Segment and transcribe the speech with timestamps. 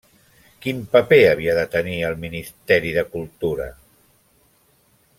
[0.63, 3.71] Quin paper havia de tenir el Ministeri de Cultura?